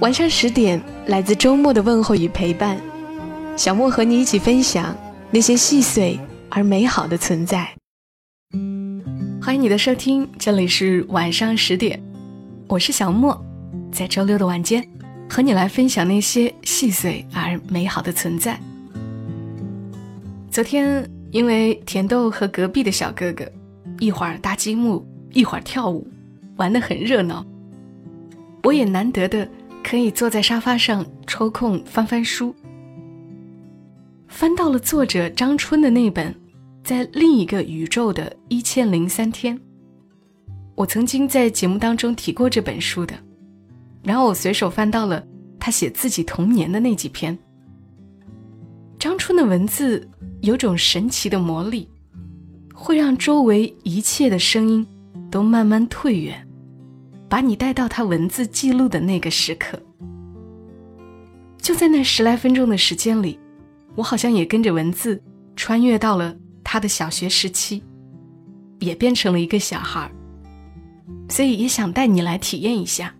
[0.00, 2.80] 晚上十点，来自周末的问候与陪伴，
[3.54, 4.96] 小莫和你一起分享
[5.30, 7.68] 那些细碎而美好的存在。
[9.42, 12.02] 欢迎你的收听，这里是晚上十点，
[12.66, 13.38] 我是小莫，
[13.92, 14.82] 在周六的晚间
[15.28, 18.58] 和你来分享那些细碎而美好的存在。
[20.50, 23.44] 昨天因为甜豆和隔壁的小哥哥
[23.98, 26.08] 一会儿搭积木，一会儿跳舞，
[26.56, 27.44] 玩得很热闹，
[28.62, 29.46] 我也难得的。
[29.90, 32.54] 可以坐在沙发上抽空翻翻书，
[34.28, 36.32] 翻到了作者张春的那本
[36.84, 39.58] 《在另一个宇宙的一千零三天》。
[40.76, 43.16] 我曾经在节目当中提过这本书的，
[44.04, 45.26] 然后我随手翻到了
[45.58, 47.36] 他写自己童年的那几篇。
[48.96, 50.08] 张春的文字
[50.40, 51.88] 有种神奇的魔力，
[52.72, 54.86] 会让周围一切的声音
[55.32, 56.46] 都慢慢退远。
[57.30, 59.80] 把你带到他文字记录的那个时刻，
[61.58, 63.38] 就在那十来分钟的时间里，
[63.94, 65.22] 我好像也跟着文字
[65.54, 67.84] 穿越到了他的小学时期，
[68.80, 70.10] 也变成了一个小孩儿，
[71.28, 73.14] 所以也想带你来体验一下。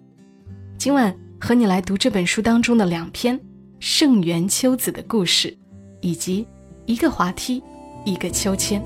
[0.76, 3.40] 今晚和你来读这本书当中的两篇
[3.78, 5.56] 圣元秋子的故事，
[6.00, 6.44] 以及
[6.84, 7.62] 一个滑梯，
[8.04, 8.82] 一个秋千。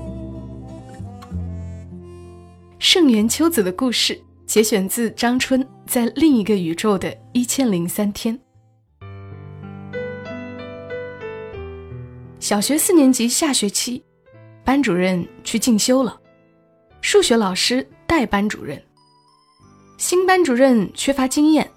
[2.77, 4.21] 圣元秋子的故事。
[4.45, 8.39] 节选自张春在另一个宇宙的一千零三天。
[12.39, 14.03] 小学四年级下学期，
[14.63, 16.19] 班主任去进修了，
[17.01, 18.79] 数学老师代班主任。
[19.97, 21.69] 新班主任缺乏经验，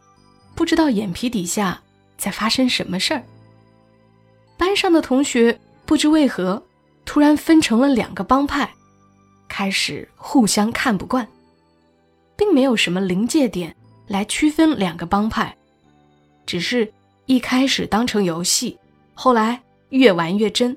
[0.54, 1.80] 不知道眼皮底下
[2.18, 3.22] 在发生什么事儿。
[4.58, 6.62] 班上的同学不知为何
[7.06, 8.70] 突然分成了两个帮派，
[9.48, 11.26] 开始互相看不惯。
[12.38, 13.74] 并没有什么临界点
[14.06, 15.54] 来区分两个帮派，
[16.46, 16.90] 只是
[17.26, 18.78] 一开始当成游戏，
[19.12, 20.74] 后来越玩越真，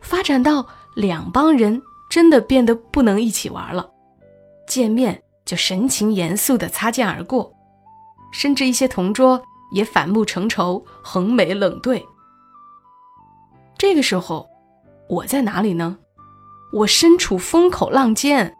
[0.00, 0.66] 发展到
[0.96, 1.80] 两帮人
[2.10, 3.88] 真的变得不能一起玩了，
[4.66, 7.54] 见面就神情严肃的擦肩而过，
[8.32, 9.40] 甚至一些同桌
[9.72, 12.02] 也反目成仇，横眉冷对。
[13.76, 14.48] 这个时候，
[15.08, 15.98] 我在哪里呢？
[16.72, 18.56] 我身处风口浪尖，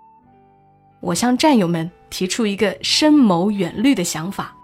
[1.01, 1.91] 我向战友们。
[2.12, 4.55] 提出一个深谋远虑的想法，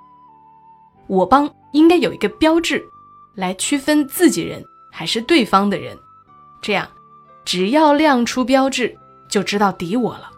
[1.07, 2.87] 我帮应该有一个标志，
[3.35, 5.99] 来区分自己人还是对方的人，
[6.61, 6.87] 这样
[7.47, 8.95] 只要亮出标志，
[9.31, 10.31] 就知道敌我了。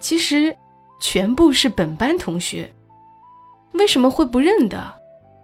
[0.00, 0.56] 其实
[0.98, 2.74] 全部是本班同学，
[3.72, 4.94] 为什么会不认得？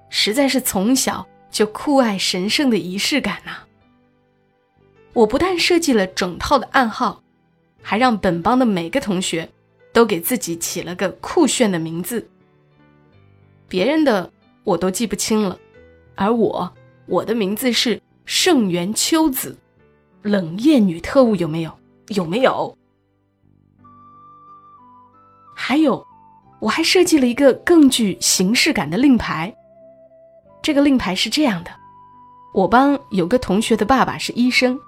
[0.09, 3.53] 实在是从小就酷爱神圣的仪式感呐！
[5.13, 7.23] 我不但设计了整套的暗号，
[7.83, 9.51] 还让本帮的每个同学。
[9.93, 12.27] 都给自己起了个酷炫的名字，
[13.69, 14.33] 别人的
[14.65, 15.59] 我都记不清了，
[16.15, 16.73] 而我，
[17.07, 19.57] 我的名字是圣元秋子，
[20.23, 21.73] 冷艳女特务有没有？
[22.09, 22.77] 有没有？
[25.55, 26.05] 还有，
[26.59, 29.55] 我还设计了一个更具形式感的令牌。
[30.63, 31.71] 这个令牌是这样的：
[32.55, 34.81] 我帮有个同学的爸爸是医生，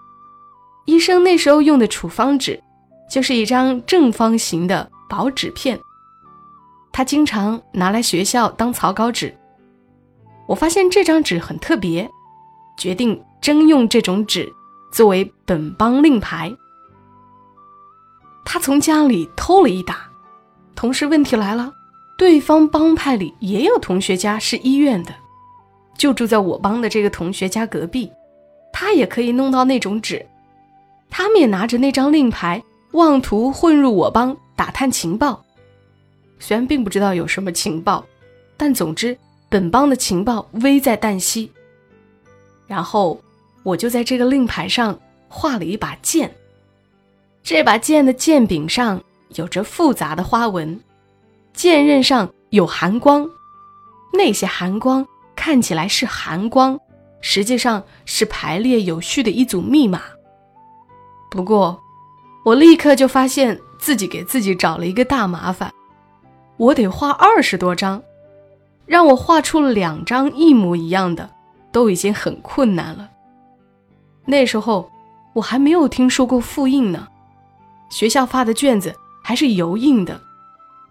[0.87, 2.63] 医生那时候用的处方纸，
[3.11, 4.91] 就是一张正方形的。
[5.09, 5.79] 薄纸片，
[6.93, 9.35] 他经常拿来学校当草稿纸。
[10.47, 12.09] 我发现这张纸很特别，
[12.77, 14.53] 决定征用这种纸
[14.93, 16.55] 作为本帮令牌。
[18.45, 20.09] 他从家里偷了一打，
[20.75, 21.73] 同时问题来了，
[22.19, 25.15] 对方帮派里也有同学家是医院的，
[25.97, 28.13] 就住在我帮的这个同学家隔壁，
[28.73, 30.25] 他也可以弄到那种纸，
[31.09, 32.63] 他们也拿着那张令牌，
[32.93, 34.37] 妄图混入我帮。
[34.57, 35.45] 打探情报，
[36.39, 38.05] 虽然并不知道有什么情报，
[38.57, 39.17] 但总之
[39.49, 41.51] 本帮的情报危在旦夕。
[42.67, 43.21] 然后
[43.63, 44.99] 我就在这个令牌上
[45.29, 46.33] 画了一把剑，
[47.43, 50.81] 这把剑的剑柄上有着复杂的花纹，
[51.53, 53.29] 剑刃上有寒光，
[54.13, 55.05] 那些寒光
[55.35, 56.79] 看起来是寒光，
[57.21, 60.03] 实际上是排列有序的一组密码。
[61.31, 61.83] 不过，
[62.45, 63.61] 我立刻就发现。
[63.85, 65.71] 自己给自己找了一个大麻烦，
[66.57, 68.03] 我得画二十多张，
[68.87, 71.29] 让我画出两张一模一样的，
[71.71, 73.11] 都已经很困难了。
[74.25, 74.91] 那时候
[75.35, 77.07] 我还没有听说过复印呢，
[77.91, 80.19] 学校发的卷子还是油印的。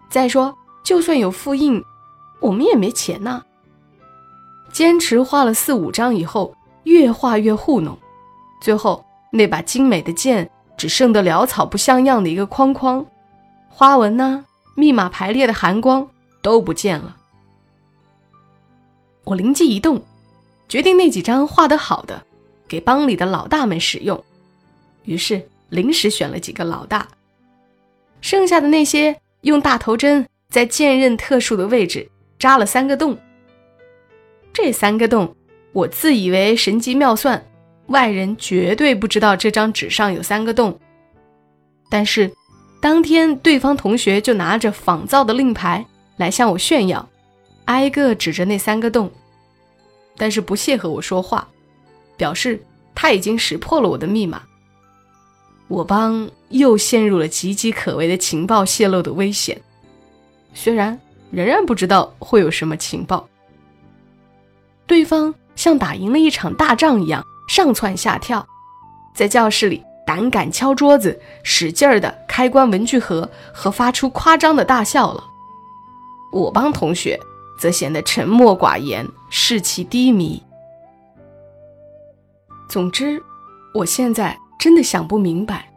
[0.08, 1.82] 再说，就算有复印，
[2.38, 3.42] 我们也没钱呐。
[4.70, 7.98] 坚持画了四五张以后，越画越糊弄，
[8.60, 10.48] 最后那把精美的剑
[10.84, 13.06] 只剩得潦草不像样的一个框框，
[13.70, 14.44] 花纹呢，
[14.74, 16.06] 密码排列的寒光
[16.42, 17.16] 都不见了。
[19.24, 20.04] 我灵机一动，
[20.68, 22.22] 决定那几张画得好的
[22.68, 24.22] 给帮里的老大们使用，
[25.04, 27.08] 于是临时选了几个老大，
[28.20, 32.06] 剩下的那些用大头针在剑刃特殊的位置
[32.38, 33.16] 扎了三个洞。
[34.52, 35.34] 这三个洞，
[35.72, 37.42] 我自以为神机妙算，
[37.86, 40.78] 外人绝对不知道这张纸上有三个洞。
[41.90, 42.30] 但是，
[42.80, 45.84] 当天对方同学就拿着仿造的令牌
[46.16, 47.08] 来向我炫耀，
[47.66, 49.10] 挨个指着那三个洞，
[50.16, 51.46] 但是不屑和我说话，
[52.16, 52.62] 表示
[52.94, 54.42] 他已经识破了我的密码。
[55.68, 59.60] 我方又陷入了岌岌可危的情报泄露的危险，
[60.52, 60.98] 虽然
[61.30, 63.26] 仍然不知道会有什么情报。
[64.86, 68.44] 对方像打赢了一场大仗一样上蹿下跳，
[69.14, 75.22] 在教室里胆敢敲桌子，使劲儿的开关文具盒和发出夸张的大笑了。
[76.32, 77.16] 我帮同学
[77.56, 80.42] 则显得沉默寡言，士气低迷。
[82.68, 83.22] 总之，
[83.72, 85.72] 我现在真的想不明白，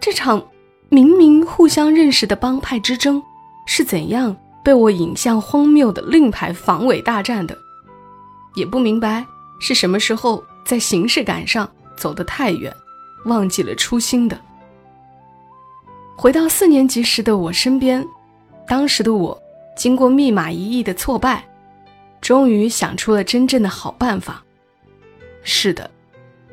[0.00, 0.42] 这场
[0.88, 3.22] 明明互相认识的帮派之争，
[3.66, 7.54] 是怎样被我引向荒谬的令牌防伪大战的。
[8.54, 9.26] 也不明白
[9.60, 11.66] 是什么时候在形式感上
[11.96, 12.70] 走得太远，
[13.24, 14.38] 忘记了初心的。
[16.14, 18.06] 回到四年级时的我身边，
[18.66, 19.42] 当时的我
[19.74, 21.42] 经过密码一役的挫败，
[22.20, 24.44] 终于想出了真正的好办法。
[25.42, 25.90] 是的，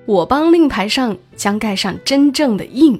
[0.05, 2.97] 我帮令牌上将盖上真正的印，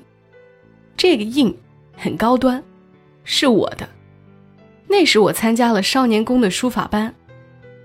[0.97, 1.57] 这个印
[1.95, 2.61] 很高端，
[3.23, 3.87] 是我的。
[4.85, 7.15] 那时我参加了少年宫的书法班，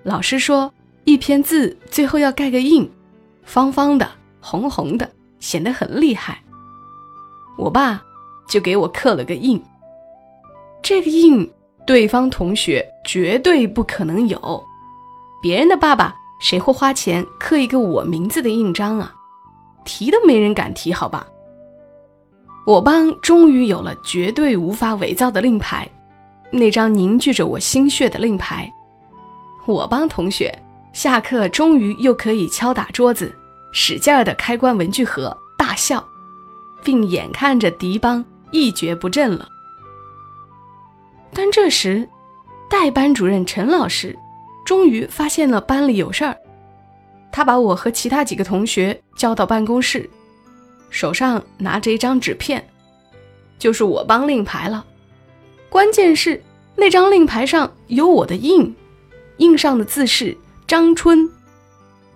[0.03, 0.75] 老师说。
[1.05, 2.88] 一篇字最后要盖个印，
[3.50, 4.08] 方方的、
[4.41, 5.11] 红红的，
[5.41, 6.41] 显得很厉害。
[7.58, 8.00] 我爸
[8.49, 9.61] 就给我刻了个印。
[10.81, 11.52] 这个印，
[11.85, 14.64] 对方同学绝对不可能有。
[15.43, 19.12] 别人的爸爸谁会花钱刻一个我名字的印章啊？
[19.85, 21.26] 提都没人敢提，好吧？
[22.64, 25.91] 我帮终于有了绝对无法伪造的令牌，
[26.52, 28.73] 那张凝聚着我心血的令牌。
[29.67, 30.56] 我帮同学。
[30.93, 33.32] 下课，终于又可以敲打桌子，
[33.73, 36.07] 使劲儿的开关文具盒，大笑，
[36.83, 39.49] 并眼看着敌邦一蹶不振了。
[41.33, 42.09] 但这时，
[42.69, 44.19] 代班主任陈老师
[44.65, 46.37] 终于发现了班里有事儿，
[47.31, 50.09] 他把我和其他几个同学叫到办公室，
[50.91, 52.67] 手上拿着一张纸片，
[53.59, 54.85] 就是我帮令牌了。
[55.69, 56.43] 关键是
[56.75, 58.75] 那张令牌上有我的印，
[59.37, 60.37] 印上的字是。
[60.67, 61.29] 张春，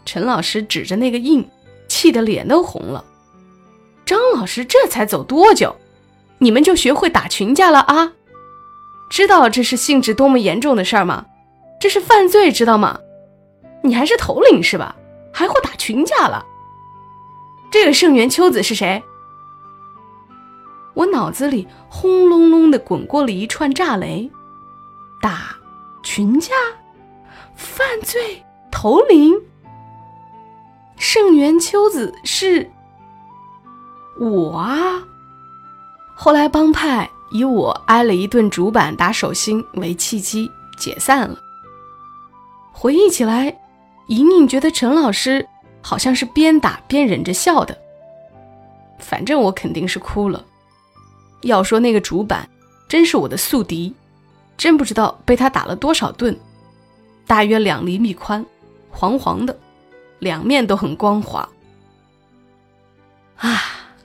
[0.05, 1.49] 陈老师指着那个印，
[1.89, 3.05] 气得脸都红了。
[4.05, 5.75] 张老师这才走多久，
[6.39, 8.13] 你们就学会打群架了啊？
[9.11, 11.25] 知道这是性质多么严重的事儿吗？
[11.81, 12.99] 这是犯罪，知道吗？
[13.83, 14.95] 你还是头领是吧？
[15.33, 16.45] 还会打群架了？
[17.71, 19.03] 这个盛元秋子是谁？
[20.95, 24.31] 我脑子里轰隆隆的滚过了一串炸雷，
[25.21, 25.57] 打
[26.03, 26.53] 群架。
[27.57, 29.35] 犯罪头领
[31.07, 32.69] 盛元秋子是
[34.19, 35.05] 我啊！
[36.15, 41.39] 后来帮派以我挨了一顿主板打手心为契机解散了。
[42.73, 43.55] 回忆起来，
[44.07, 45.47] 莹莹觉得陈老师
[45.83, 47.77] 好像是边打边忍着笑的。
[48.99, 50.43] 反正我肯定是哭了。
[51.43, 52.49] 要说那个主板
[52.89, 53.95] 真是我的宿敌，
[54.57, 56.35] 真不知道被他打了多少顿。
[57.27, 58.45] 大约两厘米宽，
[58.91, 59.55] 黄黄的，
[60.19, 61.49] 两面都很光滑。
[63.37, 63.63] 啊，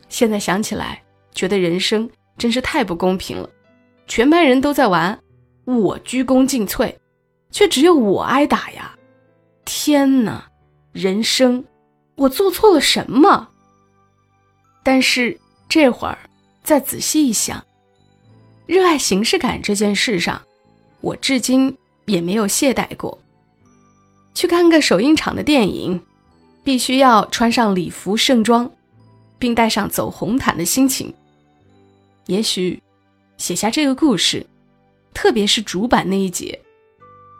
[0.09, 1.01] 现在想起来，
[1.33, 3.49] 觉得人生真是太不公平了。
[4.07, 5.19] 全班人都在玩，
[5.65, 6.95] 我鞠躬尽瘁，
[7.51, 8.95] 却只有我挨打呀！
[9.65, 10.49] 天哪，
[10.91, 11.63] 人生，
[12.15, 13.49] 我做错了什么？
[14.83, 16.17] 但是这会儿
[16.63, 17.63] 再仔细一想，
[18.65, 20.41] 热爱形式感这件事上，
[21.01, 21.77] 我至今。
[22.09, 23.15] 也没有懈怠过。
[24.39, 26.01] 去看个首映场的电影，
[26.63, 28.71] 必须要穿上礼服盛装，
[29.37, 31.13] 并带上走红毯的心情。
[32.27, 32.81] 也许
[33.35, 34.47] 写下这个故事，
[35.13, 36.57] 特别是主板那一节，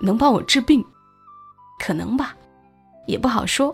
[0.01, 0.84] 能帮我治病，
[1.79, 2.36] 可能吧，
[3.08, 3.74] 也不好说。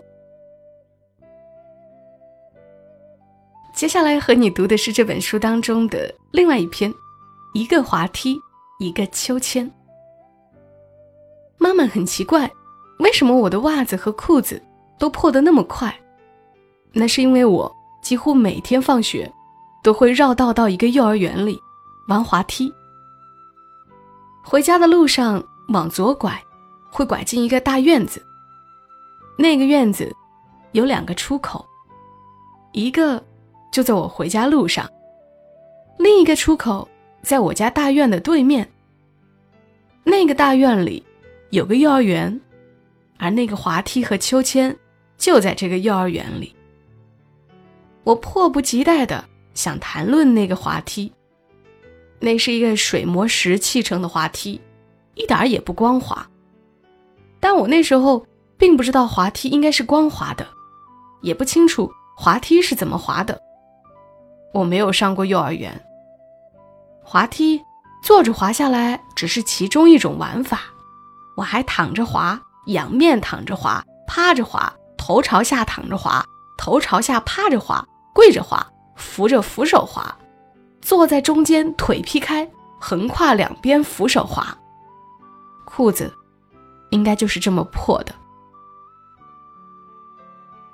[3.74, 6.94] 接下来和你读的是这本书当中的另外一篇，
[7.54, 8.38] 一个滑梯，
[8.78, 9.68] 一个秋千。
[11.58, 12.48] 妈妈很奇怪，
[12.98, 14.62] 为什么我的袜子和裤子
[14.98, 15.94] 都破得那么快？
[16.92, 17.70] 那是因为我
[18.02, 19.30] 几乎每天放学
[19.82, 21.60] 都会绕道到一个幼儿园里
[22.08, 22.72] 玩滑梯。
[24.42, 26.42] 回家的路上往左拐，
[26.90, 28.24] 会拐进一个大院子。
[29.36, 30.14] 那个院子
[30.72, 31.66] 有两个出口，
[32.72, 33.22] 一个
[33.70, 34.88] 就在我回家路上，
[35.98, 36.88] 另一个出口
[37.22, 38.66] 在我家大院的对面。
[40.04, 41.04] 那个大院里
[41.50, 42.40] 有个幼儿园，
[43.18, 44.76] 而那个滑梯和秋千
[45.16, 46.54] 就在这个幼儿园里。
[48.04, 51.12] 我迫不及待的想谈论那个滑梯。
[52.18, 54.60] 那是一个水磨石砌成的滑梯，
[55.14, 56.26] 一点儿也不光滑。
[57.38, 60.46] 但我那时候并不知道滑梯应该是光滑的，
[61.20, 63.38] 也不清楚滑梯是怎么滑的。
[64.54, 65.84] 我没有上过幼儿园，
[67.02, 67.62] 滑梯
[68.02, 70.62] 坐着滑下来只是其中一种玩法。
[71.36, 76.24] 我还躺着滑，仰面躺着滑，趴着滑，头朝下躺着滑，
[76.56, 80.16] 头朝下趴着滑，跪着滑，扶着扶手滑。
[80.80, 82.48] 坐在中间，腿劈开，
[82.80, 84.56] 横跨两边扶手滑。
[85.64, 86.12] 裤子
[86.90, 88.14] 应该就是这么破的，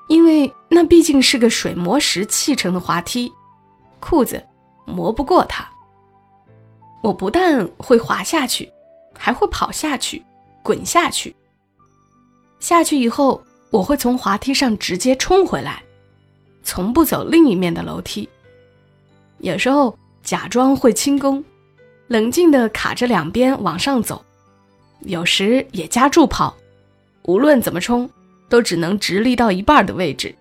[0.08, 3.32] 因为那毕竟是个水磨石砌成的滑梯，
[4.00, 4.44] 裤子
[4.86, 5.66] 磨不过它。
[7.02, 8.70] 我不但会滑下去，
[9.18, 10.24] 还会跑下去，
[10.62, 11.34] 滚下去。
[12.62, 15.82] 下去以后，我会从滑梯上直接冲回来，
[16.62, 18.28] 从不走另一面的楼梯。
[19.38, 19.98] 有时候。
[20.22, 21.44] 假装会轻功，
[22.06, 24.24] 冷静地卡着两边往上走，
[25.00, 26.56] 有时也加助跑。
[27.22, 28.08] 无论怎么冲，
[28.48, 30.32] 都只能直立到一半的位置，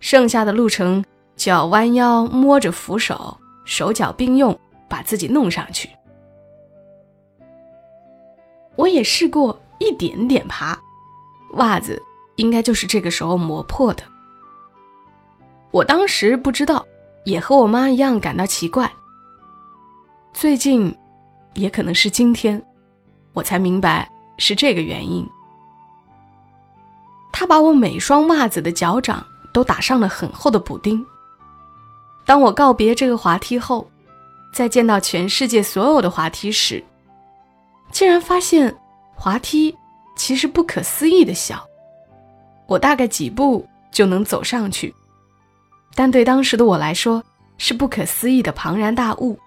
[0.00, 1.02] 剩下的路程
[1.34, 3.34] 就要弯腰摸着扶手，
[3.64, 4.54] 手脚并用
[4.86, 5.88] 把自己弄上去。
[8.74, 10.78] 我也试过一点点爬，
[11.54, 12.02] 袜子
[12.36, 14.02] 应该就是这个时候磨破的。
[15.70, 16.84] 我当时不知道，
[17.24, 18.90] 也和我妈一样感到奇怪。
[20.32, 20.94] 最近，
[21.54, 22.62] 也可能是今天，
[23.32, 25.26] 我才明白是这个原因。
[27.32, 31.04] 他把我每双袜子的脚掌都打上了很厚的补丁。
[32.24, 33.88] 当我告别这个滑梯后，
[34.52, 36.82] 再见到全世界所有的滑梯时，
[37.90, 38.74] 竟然发现
[39.14, 39.76] 滑梯
[40.16, 41.64] 其实不可思议的小，
[42.66, 44.92] 我大概几步就能走上去，
[45.94, 47.22] 但对当时的我来说
[47.58, 49.38] 是不可思议的庞然大物。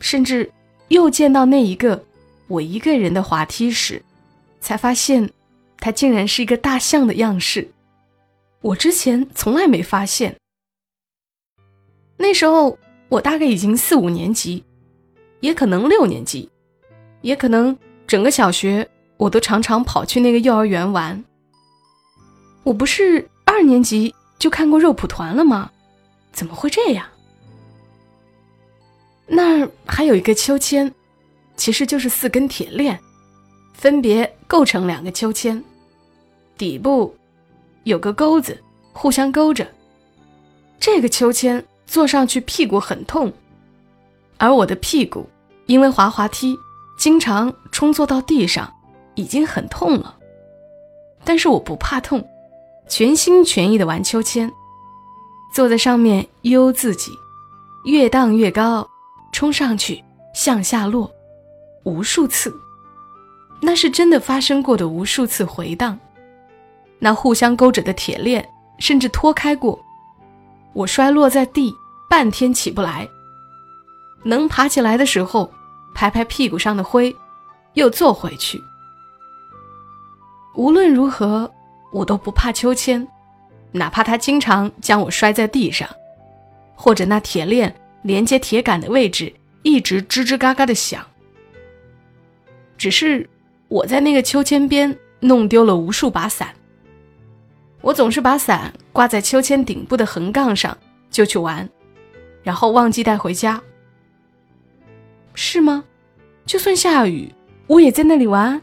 [0.00, 0.50] 甚至
[0.88, 2.02] 又见到那一个
[2.46, 4.00] 我一个人的滑梯时，
[4.60, 5.28] 才发现
[5.78, 7.68] 它竟然是一个大象的样式。
[8.60, 10.34] 我之前从来没发现。
[12.16, 14.64] 那时候我大概已经四五年级，
[15.40, 16.48] 也可能六年级，
[17.22, 21.22] 也可能整个小学，我都常常跑去那个幼儿园玩。
[22.62, 25.70] 我不是二年级就看过肉蒲团了吗？
[26.32, 27.04] 怎么会这样？
[29.26, 30.92] 那儿还有一个秋千，
[31.56, 32.98] 其实就是四根铁链，
[33.74, 35.62] 分别构成两个秋千，
[36.56, 37.14] 底部
[37.84, 38.58] 有个钩子，
[38.92, 39.66] 互相勾着。
[40.78, 43.32] 这个秋千坐上去屁股很痛，
[44.36, 45.28] 而我的屁股
[45.66, 46.56] 因为滑滑梯
[46.98, 48.72] 经常冲坐到地上，
[49.18, 50.14] 已经很痛了。
[51.24, 52.26] 但是我不怕痛，
[52.88, 54.50] 全心全意的玩秋千，
[55.52, 57.10] 坐在上面悠自己，
[57.84, 58.88] 越荡越高。
[59.30, 61.10] 冲上去，向下落，
[61.84, 62.50] 无数次，
[63.60, 65.98] 那是真的发生过的无数次回荡。
[66.98, 68.48] 那互相勾着的铁链
[68.78, 69.78] 甚至脱开过，
[70.72, 71.74] 我摔落在地，
[72.08, 73.06] 半天起不来。
[74.24, 75.52] 能爬起来的时候，
[75.94, 77.14] 拍拍屁股上的灰，
[77.74, 78.58] 又坐回去。
[80.58, 81.48] 无论如何，
[81.92, 83.06] 我都不怕秋千，
[83.70, 85.88] 哪怕它经常将我摔在地上，
[86.74, 87.72] 或者那铁链。
[88.02, 89.30] 连接铁杆的位置
[89.62, 91.04] 一直吱吱嘎嘎的响。
[92.76, 93.28] 只是
[93.66, 96.54] 我在那个秋千边弄丢了无数把伞。
[97.80, 100.78] 我总是把伞挂在秋千顶部的横杠上
[101.10, 101.68] 就去玩，
[102.42, 103.60] 然后忘记带回家。
[105.34, 105.84] 是吗？
[106.46, 107.34] 就算下雨，
[107.66, 108.62] 我也在那里玩。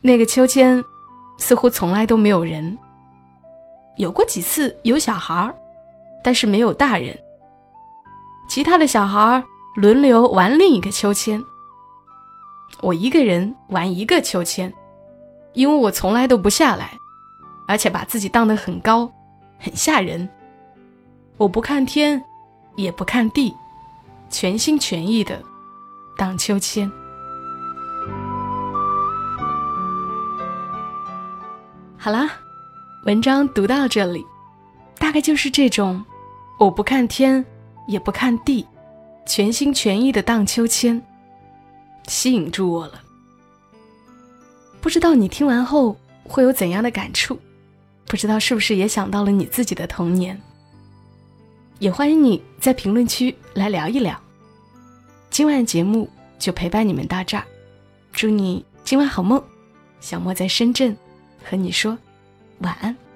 [0.00, 0.84] 那个秋千
[1.38, 2.78] 似乎从来都没有人。
[3.96, 5.54] 有过几次有小孩儿
[6.22, 7.18] 但是没有大人。
[8.48, 11.42] 其他的小孩儿轮流玩另一个秋千。
[12.80, 14.72] 我一个人玩一个秋千，
[15.52, 16.92] 因为我从来都不下来，
[17.66, 19.10] 而且把自己荡得很高，
[19.58, 20.28] 很吓人。
[21.36, 22.22] 我不看天，
[22.76, 23.52] 也不看地，
[24.30, 25.42] 全心全意的
[26.16, 26.90] 荡秋千。
[32.00, 32.30] 好啦，
[33.06, 34.24] 文章读到这里，
[34.98, 36.04] 大概就是这种，
[36.56, 37.44] 我不看天，
[37.88, 38.64] 也不看地，
[39.26, 41.02] 全心全意的荡秋千。
[42.06, 43.02] 吸引住我了，
[44.80, 47.36] 不知道你听完后会有怎样的感触？
[48.06, 50.40] 不知道是不是也想到了你自己的童年？
[51.80, 54.16] 也欢迎你在评论区来聊一聊。
[55.30, 57.42] 今晚节目就陪伴你们到这儿，
[58.12, 59.42] 祝你今晚好梦。
[60.00, 60.96] 小莫在深圳
[61.44, 61.96] 和你说
[62.60, 63.07] 晚安。